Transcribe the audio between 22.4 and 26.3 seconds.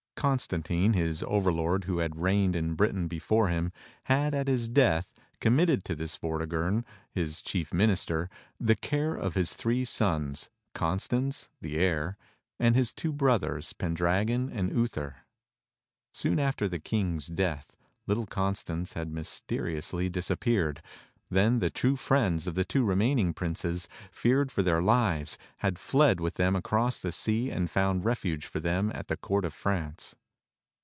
of the two remaining princes, fearing for their lives, had fled